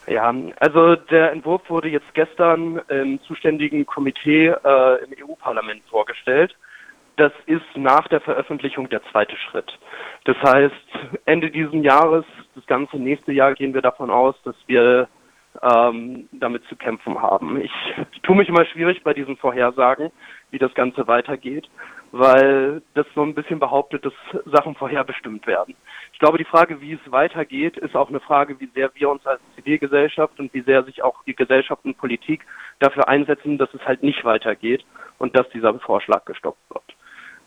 Ja, 0.08 0.34
also 0.60 0.96
der 0.96 1.32
Entwurf 1.32 1.68
wurde 1.70 1.90
jetzt 1.90 2.14
gestern 2.14 2.80
im 2.90 3.20
zuständigen 3.24 3.86
Komitee 3.86 4.48
äh, 4.48 5.04
im 5.04 5.28
EU-Parlament 5.28 5.82
vorgestellt. 5.90 6.56
Das 7.18 7.32
ist 7.46 7.66
nach 7.76 8.08
der 8.10 8.22
Veröffentlichung 8.22 8.90
der 8.90 9.02
zweite 9.12 9.36
Schritt. 9.38 9.72
Das 10.26 10.38
heißt, 10.44 10.76
Ende 11.26 11.50
dieses 11.50 11.74
Jahres, 11.84 12.26
das 12.56 12.66
ganze 12.68 12.98
nächste 12.98 13.32
Jahr 13.32 13.54
gehen 13.56 13.74
wir 13.74 13.82
davon 13.82 14.12
aus, 14.12 14.36
dass 14.44 14.56
wir 14.68 15.08
ähm, 15.62 16.28
damit 16.32 16.64
zu 16.66 16.76
kämpfen 16.76 17.22
haben. 17.22 17.60
Ich 17.62 17.72
tue 18.24 18.36
mich 18.36 18.50
immer 18.50 18.66
schwierig 18.66 19.04
bei 19.04 19.14
diesen 19.14 19.38
Vorhersagen, 19.38 20.12
wie 20.52 20.60
das 20.60 20.74
Ganze 20.74 21.08
weitergeht 21.08 21.70
weil 22.18 22.82
das 22.94 23.06
so 23.14 23.24
ein 23.24 23.36
bisschen 23.36 23.60
behauptet, 23.60 24.06
dass 24.06 24.14
Sachen 24.46 24.76
vorherbestimmt 24.76 25.46
werden. 25.48 25.76
Ich 26.14 26.20
glaube, 26.20 26.38
die 26.38 26.46
Frage, 26.46 26.80
wie 26.80 26.94
es 26.94 27.12
weitergeht, 27.12 27.76
ist 27.76 27.94
auch 27.94 28.08
eine 28.08 28.22
Frage, 28.22 28.58
wie 28.62 28.70
sehr 28.74 28.90
wir 28.96 29.10
uns 29.10 29.26
als 29.26 29.42
Zivilgesellschaft 29.58 30.40
und 30.40 30.54
wie 30.54 30.62
sehr 30.62 30.86
sich 30.86 31.04
auch 31.04 31.26
die 31.26 31.36
Gesellschaft 31.36 31.84
und 31.84 31.98
Politik 31.98 32.46
dafür 32.80 33.10
einsetzen, 33.10 33.58
dass 33.58 33.74
es 33.74 33.86
halt 33.86 34.02
nicht 34.02 34.24
weitergeht 34.24 34.86
und 35.18 35.38
dass 35.38 35.50
dieser 35.50 35.78
Vorschlag 35.80 36.24
gestoppt 36.24 36.70
wird. 36.70 36.84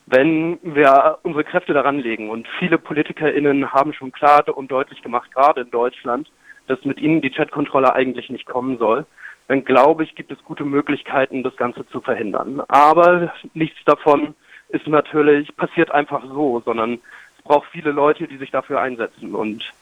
Wenn 0.04 0.58
wir 0.62 1.18
unsere 1.22 1.44
Kräfte 1.44 1.72
daran 1.72 1.98
legen 1.98 2.28
und 2.28 2.46
viele 2.58 2.76
PolitikerInnen 2.76 3.72
haben 3.72 3.94
schon 3.94 4.12
klar 4.12 4.44
und 4.54 4.70
deutlich 4.70 5.00
gemacht, 5.00 5.32
gerade 5.32 5.62
in 5.62 5.70
Deutschland, 5.70 6.30
dass 6.68 6.84
mit 6.84 7.00
ihnen 7.00 7.20
die 7.20 7.30
Chatkontrolle 7.30 7.94
eigentlich 7.94 8.30
nicht 8.30 8.46
kommen 8.46 8.78
soll, 8.78 9.06
dann 9.48 9.64
glaube 9.64 10.04
ich, 10.04 10.14
gibt 10.14 10.30
es 10.30 10.44
gute 10.44 10.64
Möglichkeiten, 10.64 11.42
das 11.42 11.56
Ganze 11.56 11.86
zu 11.88 12.00
verhindern. 12.00 12.62
Aber 12.68 13.32
nichts 13.54 13.78
davon 13.84 14.34
ist 14.68 14.86
natürlich, 14.86 15.56
passiert 15.56 15.90
einfach 15.90 16.22
so, 16.26 16.60
sondern 16.64 17.00
es 17.38 17.44
braucht 17.44 17.68
viele 17.70 17.90
Leute, 17.90 18.28
die 18.28 18.36
sich 18.36 18.50
dafür 18.50 18.80
einsetzen. 18.80 19.34
Und 19.34 19.72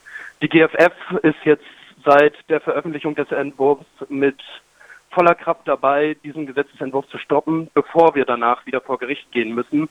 die 0.40 0.48
GFF 0.48 0.92
ist 1.22 1.44
jetzt 1.44 1.64
seit 2.04 2.34
der 2.48 2.60
Veröffentlichung 2.60 3.16
des 3.16 3.30
Entwurfs 3.32 3.86
mit 4.08 4.40
voller 5.10 5.34
Kraft 5.34 5.62
dabei, 5.66 6.16
diesen 6.22 6.46
Gesetzesentwurf 6.46 7.08
zu 7.08 7.18
stoppen, 7.18 7.68
bevor 7.74 8.14
wir 8.14 8.24
danach 8.24 8.66
wieder 8.66 8.80
vor 8.80 8.98
Gericht 8.98 9.32
gehen 9.32 9.54
müssen. 9.54 9.88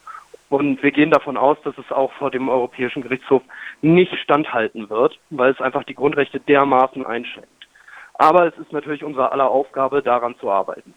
Und 0.49 0.81
wir 0.83 0.91
gehen 0.91 1.09
davon 1.09 1.37
aus, 1.37 1.57
dass 1.63 1.77
es 1.77 1.91
auch 1.91 2.11
vor 2.13 2.31
dem 2.31 2.49
Europäischen 2.49 3.01
Gerichtshof 3.01 3.41
nicht 3.81 4.15
standhalten 4.19 4.89
wird, 4.89 5.17
weil 5.29 5.51
es 5.51 5.61
einfach 5.61 5.83
die 5.83 5.95
Grundrechte 5.95 6.39
dermaßen 6.39 7.05
einschränkt. 7.05 7.49
Aber 8.13 8.47
es 8.47 8.57
ist 8.57 8.71
natürlich 8.71 9.03
unsere 9.03 9.31
aller 9.31 9.49
Aufgabe, 9.49 10.01
daran 10.01 10.35
zu 10.39 10.49
arbeiten. 10.49 10.93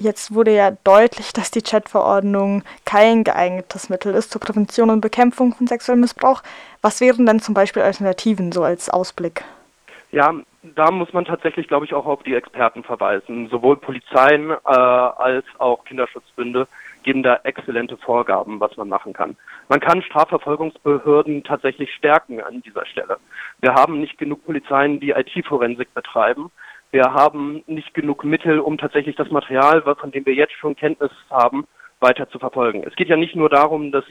Jetzt 0.00 0.32
wurde 0.32 0.54
ja 0.54 0.70
deutlich, 0.84 1.32
dass 1.32 1.50
die 1.50 1.62
Chat-Verordnung 1.62 2.62
kein 2.84 3.24
geeignetes 3.24 3.90
Mittel 3.90 4.14
ist 4.14 4.30
zur 4.30 4.40
Prävention 4.40 4.90
und 4.90 5.00
Bekämpfung 5.00 5.54
von 5.54 5.66
sexuellem 5.66 6.02
Missbrauch. 6.02 6.42
Was 6.82 7.00
wären 7.00 7.26
denn 7.26 7.40
zum 7.40 7.52
Beispiel 7.52 7.82
Alternativen 7.82 8.52
so 8.52 8.62
als 8.62 8.88
Ausblick? 8.88 9.42
Ja, 10.12 10.32
da 10.62 10.90
muss 10.92 11.12
man 11.12 11.24
tatsächlich, 11.24 11.66
glaube 11.66 11.84
ich, 11.84 11.94
auch 11.94 12.06
auf 12.06 12.22
die 12.22 12.34
Experten 12.34 12.84
verweisen. 12.84 13.48
Sowohl 13.48 13.76
Polizeien 13.76 14.50
äh, 14.50 14.56
als 14.64 15.44
auch 15.58 15.84
Kinderschutzbünde 15.84 16.68
geben 17.08 17.22
da 17.22 17.40
exzellente 17.44 17.96
Vorgaben, 17.96 18.60
was 18.60 18.76
man 18.76 18.90
machen 18.90 19.14
kann. 19.14 19.34
Man 19.70 19.80
kann 19.80 20.02
Strafverfolgungsbehörden 20.02 21.42
tatsächlich 21.42 21.90
stärken 21.94 22.42
an 22.42 22.60
dieser 22.60 22.84
Stelle. 22.84 23.16
Wir 23.62 23.72
haben 23.72 23.98
nicht 23.98 24.18
genug 24.18 24.44
Polizeien, 24.44 25.00
die 25.00 25.12
IT-Forensik 25.12 25.94
betreiben. 25.94 26.50
Wir 26.90 27.04
haben 27.04 27.62
nicht 27.66 27.94
genug 27.94 28.24
Mittel, 28.24 28.58
um 28.58 28.76
tatsächlich 28.76 29.16
das 29.16 29.30
Material, 29.30 29.80
von 29.80 30.10
dem 30.10 30.26
wir 30.26 30.34
jetzt 30.34 30.52
schon 30.52 30.76
Kenntnis 30.76 31.10
haben, 31.30 31.66
weiter 32.00 32.28
zu 32.28 32.38
verfolgen. 32.38 32.84
Es 32.86 32.94
geht 32.94 33.08
ja 33.08 33.16
nicht 33.16 33.34
nur 33.34 33.48
darum, 33.48 33.90
dass 33.90 34.04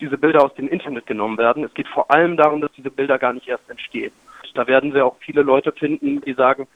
diese 0.00 0.18
Bilder 0.18 0.42
aus 0.42 0.54
dem 0.54 0.66
Internet 0.66 1.06
genommen 1.06 1.38
werden. 1.38 1.62
Es 1.62 1.74
geht 1.74 1.86
vor 1.86 2.10
allem 2.10 2.36
darum, 2.36 2.60
dass 2.60 2.72
diese 2.72 2.90
Bilder 2.90 3.20
gar 3.20 3.32
nicht 3.32 3.46
erst 3.46 3.70
entstehen. 3.70 4.10
Da 4.54 4.66
werden 4.66 4.90
Sie 4.90 5.00
auch 5.00 5.14
viele 5.20 5.42
Leute 5.42 5.70
finden, 5.70 6.20
die 6.22 6.32
sagen, 6.32 6.66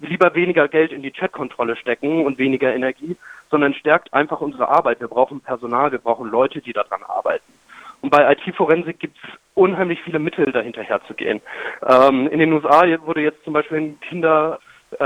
lieber 0.00 0.34
weniger 0.34 0.68
Geld 0.68 0.92
in 0.92 1.02
die 1.02 1.10
Chatkontrolle 1.10 1.76
stecken 1.76 2.26
und 2.26 2.36
weniger 2.36 2.74
Energie, 2.74 3.16
sondern 3.52 3.74
stärkt 3.74 4.12
einfach 4.12 4.40
unsere 4.40 4.68
Arbeit. 4.68 4.98
Wir 4.98 5.08
brauchen 5.08 5.40
Personal, 5.40 5.92
wir 5.92 5.98
brauchen 6.00 6.28
Leute, 6.28 6.60
die 6.60 6.72
daran 6.72 7.02
arbeiten. 7.04 7.52
Und 8.00 8.10
bei 8.10 8.32
IT-Forensik 8.32 8.98
gibt 8.98 9.16
es 9.18 9.30
unheimlich 9.54 10.00
viele 10.02 10.18
Mittel, 10.18 10.50
dahinterher 10.50 11.00
zu 11.06 11.14
gehen. 11.14 11.40
Ähm, 11.86 12.26
in 12.28 12.40
den 12.40 12.52
USA 12.52 12.82
wurde 13.04 13.20
jetzt 13.20 13.44
zum 13.44 13.52
Beispiel 13.52 13.78
ein 13.78 14.00
Kinder, 14.00 14.58
äh, 14.98 15.04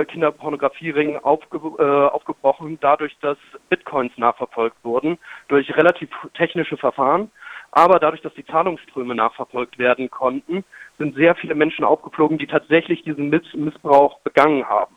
äh, 0.00 0.04
Kinderpornografiering 0.06 1.18
aufge, 1.18 1.58
äh, 1.78 2.08
aufgebrochen, 2.08 2.78
dadurch, 2.80 3.16
dass 3.20 3.38
Bitcoins 3.68 4.12
nachverfolgt 4.16 4.82
wurden, 4.82 5.18
durch 5.46 5.76
relativ 5.76 6.08
technische 6.34 6.76
Verfahren. 6.76 7.30
Aber 7.70 7.98
dadurch, 7.98 8.22
dass 8.22 8.34
die 8.34 8.44
Zahlungsströme 8.44 9.14
nachverfolgt 9.14 9.78
werden 9.78 10.10
konnten, 10.10 10.64
sind 10.98 11.14
sehr 11.14 11.34
viele 11.36 11.54
Menschen 11.54 11.84
aufgeflogen, 11.84 12.36
die 12.36 12.46
tatsächlich 12.46 13.02
diesen 13.04 13.30
Missbrauch 13.30 14.18
begangen 14.20 14.68
haben. 14.68 14.94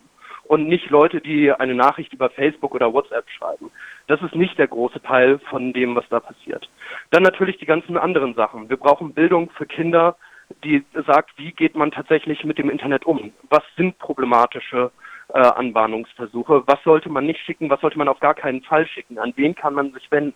Und 0.48 0.68
nicht 0.68 0.90
Leute, 0.90 1.22
die 1.22 1.52
eine 1.52 1.74
Nachricht 1.74 2.14
über 2.14 2.30
Facebook 2.30 2.76
oder 2.76 2.94
WhatsApp 2.94 3.28
schreiben. 3.30 3.72
Das 4.08 4.22
ist 4.22 4.36
nicht 4.36 4.58
der 4.60 4.68
große 4.68 5.02
Teil 5.02 5.40
von 5.50 5.74
dem, 5.74 5.96
was 5.96 6.08
da 6.10 6.20
passiert. 6.20 6.70
Dann 7.10 7.24
natürlich 7.24 7.58
die 7.58 7.66
ganzen 7.66 7.98
anderen 7.98 8.36
Sachen. 8.36 8.70
Wir 8.70 8.78
brauchen 8.78 9.14
Bildung 9.14 9.50
für 9.52 9.66
Kinder, 9.66 10.16
die 10.64 10.84
sagt, 11.08 11.32
wie 11.38 11.52
geht 11.52 11.76
man 11.76 11.92
tatsächlich 11.92 12.44
mit 12.44 12.60
dem 12.60 12.70
Internet 12.70 13.06
um? 13.06 13.32
Was 13.50 13.64
sind 13.76 13.98
problematische 13.98 14.92
äh, 15.34 15.40
Anbahnungsversuche? 15.40 16.64
Was 16.68 16.84
sollte 16.84 17.10
man 17.10 17.26
nicht 17.26 17.40
schicken? 17.40 17.70
Was 17.70 17.82
sollte 17.82 17.98
man 17.98 18.08
auf 18.08 18.20
gar 18.20 18.36
keinen 18.36 18.62
Fall 18.62 18.86
schicken? 18.88 19.18
An 19.18 19.34
wen 19.36 19.56
kann 19.56 19.74
man 19.74 19.92
sich 19.94 20.12
wenden? 20.12 20.36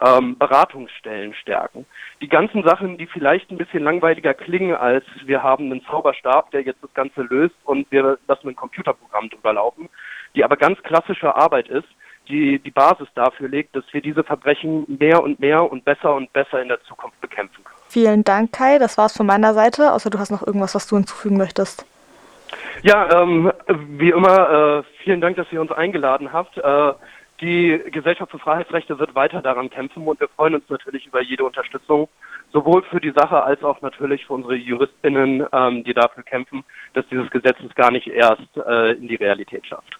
Ähm, 0.00 0.36
Beratungsstellen 0.38 1.34
stärken. 1.34 1.86
Die 2.20 2.28
ganzen 2.28 2.62
Sachen, 2.62 2.98
die 2.98 3.06
vielleicht 3.06 3.50
ein 3.50 3.58
bisschen 3.58 3.84
langweiliger 3.84 4.34
klingen, 4.34 4.74
als 4.74 5.04
wir 5.24 5.42
haben 5.42 5.70
einen 5.70 5.84
Zauberstab, 5.84 6.50
der 6.50 6.62
jetzt 6.62 6.82
das 6.82 6.92
Ganze 6.94 7.22
löst 7.22 7.54
und 7.64 7.90
wir 7.90 8.18
lassen 8.28 8.48
ein 8.48 8.56
Computerprogramm 8.56 9.30
drüber 9.30 9.52
laufen, 9.52 9.88
die 10.34 10.44
aber 10.44 10.56
ganz 10.56 10.82
klassische 10.82 11.34
Arbeit 11.34 11.68
ist, 11.68 11.88
die 12.28 12.58
die 12.58 12.70
Basis 12.70 13.08
dafür 13.14 13.48
legt, 13.48 13.76
dass 13.76 13.84
wir 13.92 14.00
diese 14.00 14.24
Verbrechen 14.24 14.84
mehr 14.98 15.22
und 15.22 15.38
mehr 15.40 15.70
und 15.70 15.84
besser 15.84 16.14
und 16.14 16.32
besser 16.32 16.60
in 16.60 16.68
der 16.68 16.82
Zukunft 16.82 17.20
bekämpfen 17.20 17.62
können. 17.64 17.76
Vielen 17.88 18.24
Dank, 18.24 18.52
Kai. 18.52 18.78
Das 18.78 18.98
war's 18.98 19.16
von 19.16 19.26
meiner 19.26 19.54
Seite, 19.54 19.92
außer 19.92 20.10
du 20.10 20.18
hast 20.18 20.30
noch 20.30 20.46
irgendwas, 20.46 20.74
was 20.74 20.86
du 20.88 20.96
hinzufügen 20.96 21.36
möchtest. 21.36 21.86
Ja, 22.82 23.22
ähm, 23.22 23.52
wie 23.68 24.10
immer, 24.10 24.82
äh, 24.84 25.02
vielen 25.02 25.20
Dank, 25.20 25.36
dass 25.36 25.50
ihr 25.50 25.60
uns 25.60 25.72
eingeladen 25.72 26.32
habt. 26.32 26.56
Äh, 26.58 26.92
die 27.40 27.82
Gesellschaft 27.90 28.30
für 28.30 28.38
Freiheitsrechte 28.38 28.98
wird 28.98 29.14
weiter 29.14 29.42
daran 29.42 29.70
kämpfen 29.70 30.06
und 30.06 30.20
wir 30.20 30.28
freuen 30.28 30.54
uns 30.54 30.68
natürlich 30.68 31.06
über 31.06 31.22
jede 31.22 31.44
Unterstützung, 31.44 32.08
sowohl 32.52 32.82
für 32.84 33.00
die 33.00 33.12
Sache 33.12 33.42
als 33.42 33.62
auch 33.62 33.80
natürlich 33.82 34.26
für 34.26 34.34
unsere 34.34 34.54
JuristInnen, 34.54 35.46
ähm, 35.52 35.84
die 35.84 35.94
dafür 35.94 36.22
kämpfen, 36.22 36.64
dass 36.94 37.06
dieses 37.08 37.30
Gesetz 37.30 37.56
es 37.66 37.74
gar 37.74 37.90
nicht 37.90 38.06
erst 38.06 38.56
äh, 38.56 38.92
in 38.92 39.08
die 39.08 39.16
Realität 39.16 39.66
schafft. 39.66 39.98